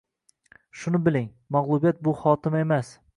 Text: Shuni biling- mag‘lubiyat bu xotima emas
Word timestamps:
Shuni 0.83 1.01
biling- 1.09 1.29
mag‘lubiyat 1.57 2.03
bu 2.09 2.17
xotima 2.23 2.65
emas 2.67 2.91